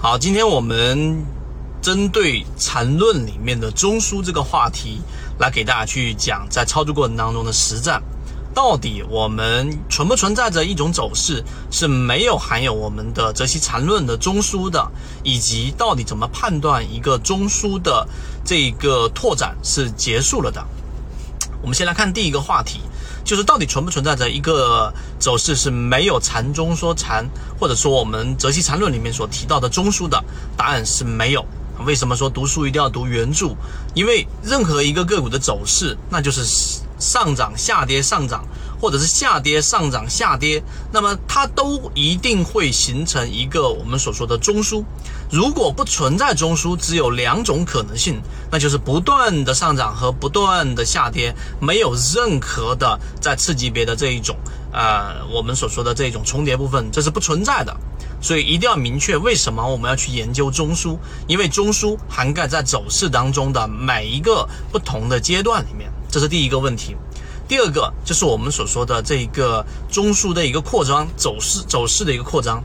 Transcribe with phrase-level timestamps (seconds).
[0.00, 1.26] 好，今天我们
[1.82, 5.00] 针对缠论里面的中枢这个话题，
[5.40, 8.00] 来给大家去讲在操作过程当中的实战，
[8.54, 11.42] 到底我们存不存在着一种走势
[11.72, 14.88] 是没有含有我们的泽西缠论的中枢的，
[15.24, 18.06] 以及到底怎么判断一个中枢的
[18.44, 20.64] 这个拓展是结束了的。
[21.68, 22.80] 我们先来看第一个话题。
[23.26, 27.28] 就是到底存不存在着一个走势是没有缠中说禅，
[27.60, 30.18] 或者说我们泽西缠论里面所提到的中枢的
[30.56, 31.44] 答案是没有。
[31.84, 33.54] 为什么说读书一定要读原著？
[33.92, 36.42] 因为任何一个个股的走势，那就是
[36.98, 38.46] 上涨、下跌、上涨。
[38.80, 44.84] 或者是下跌、上涨、下跌，那么它都一定会形成一个我们所说的中枢。
[45.30, 54.36] 如果不存在中枢，只有两种可能性，那就是不断的上涨和不断的下跌，没有任何的在次级别的这一种
[54.72, 57.76] 呃我们所说的这种重叠部分，这是不存在的。
[58.20, 66.96] 所以一定要明确为什么我们要去研究中枢，因为中枢涵盖在走势当中的每一个不同的阶段里面，这是第一个问题。
[67.48, 72.62] 第二个就是我们所说的这一个中枢的一个扩张走势，走势的一个扩张，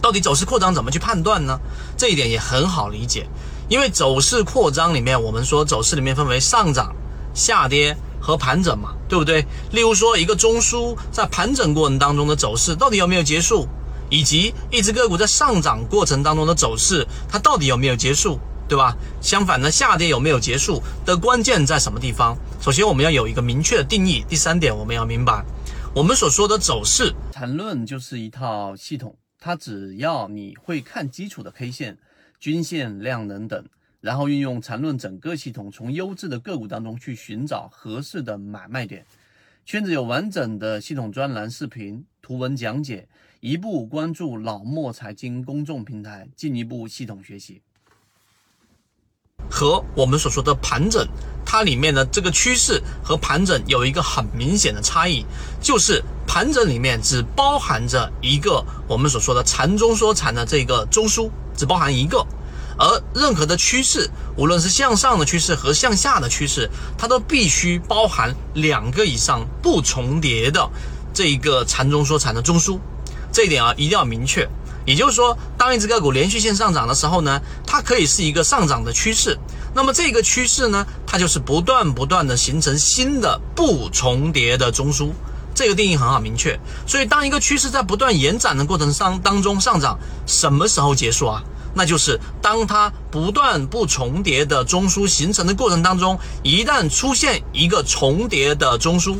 [0.00, 1.60] 到底走势扩张怎么去判断呢？
[1.94, 3.28] 这一点也很好理解，
[3.68, 6.96] 因为走势扩张里面，我们说走势里面分为上涨、
[7.34, 9.46] 下跌和盘整嘛，对不对？
[9.72, 13.68] 例如说一个中枢在盘整过程当中的走势到底有没有结束，
[14.08, 18.38] 以及一只个股在上涨过程当中的走势，它到底有没有结束？
[18.66, 18.94] 对吧？
[19.22, 22.36] 相反呢，下跌有没有结束的关键在什么地方？
[22.60, 24.24] 首先，我们要有一个明确的定义。
[24.28, 25.44] 第三点，我们要明白，
[25.94, 31.96] 我们所说的走势缠论就是一套系统，它只要你会看基础的 K 线、
[32.40, 33.64] 均线、量能等，
[34.00, 39.06] 然后运用缠论整个系统，从优质的个股当中去寻找合适的买卖点。
[39.64, 47.62] 圈子有完整的系统专栏、视频、图文讲解，一步关注老莫财经公众平台，进一步系统学习。
[49.50, 51.06] 和我们所说的盘整，
[51.44, 55.24] 它里面的这个趋势和盘整有一个很明显的差异，
[55.60, 62.26] 就是盘整里面只包含着一个我们所说的缠中说禅的这个中枢，只包含一个，
[62.78, 66.68] 而任何的趋势，无论是向上的趋势和向下的趋势，
[66.98, 70.68] 它都必须包含两个以上不重叠的
[71.14, 72.78] 这一个缠中说禅的中枢，
[73.32, 74.46] 这一点啊一定要明确。
[74.88, 79.38] 也就是说，当一只个股连续性上涨的时候呢，它可以是一个上涨的趋势。
[79.74, 85.10] 那么这个趋势呢，它就是不断不断的形成新的不重叠的中枢。
[85.54, 86.58] 这个定义很好明确。
[86.86, 91.42] 所以，当一个趋势在不断延展的过程上当中上涨，什么时候结束啊？
[91.74, 99.16] 那就是当它不断不重叠的中枢形成的过程当中，一旦出现一个重叠的中枢。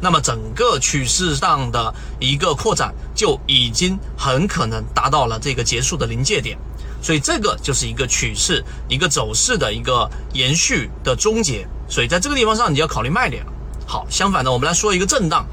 [0.00, 6.58] 那么整个趋势上的一个扩展就已经很可能达到了这个结束的临界点，
[7.02, 11.66] 所以这个就是一个趋势、一个走势的一个延续的终结。
[11.88, 13.44] 所以在这个地方上，你要考虑卖点。
[13.86, 15.44] 好，相反的，我们来说一个震荡，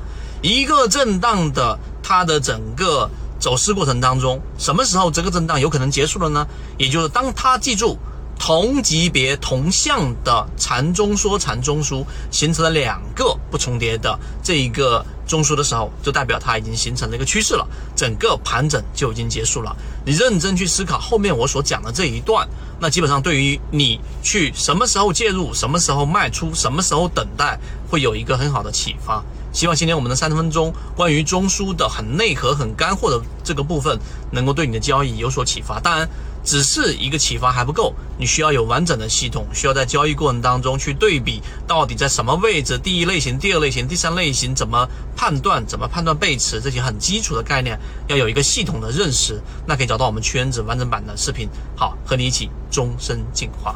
[0.41, 3.09] 一个震荡的它的整个
[3.39, 6.47] 走势过程当中，什么时候这个震荡有可能结束了呢？
[6.77, 7.97] 也就是当它记住。
[8.39, 19.75] 同级别同向的禅中说禅中枢形成了两个不重叠的这一个中枢的时候，就代表它已经形成了一个趋势了，整个盘整就已经结束了。
[20.05, 22.47] 你认真去思考后面我所讲的这一段，
[22.79, 27.59] 那基本上对于你去什么时候介入、什么时候卖出、什么时候等待，
[27.89, 29.21] 会有一个很好的启发。
[29.51, 33.99] 希望今天我们的三十分钟关于中枢的很内核、很干货的这个部分，
[34.31, 35.79] 能够对你的交易有所启发。
[35.79, 36.07] 当然。
[36.47, 51.49] 只是一个启发还不够，你需要有完整的系统，需要在交易过程当中去对比到底在什么位置，第一类型、第二类型、第三类型怎么判断，怎么判断背驰这些很基础的概念，要有一个系统的认识，那可以找到我们圈子完整版的视频。
[51.75, 53.75] 好，和你一起终身进化。